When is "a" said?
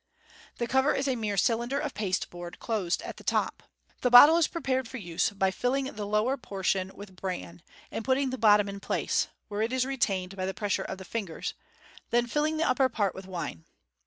1.07-1.15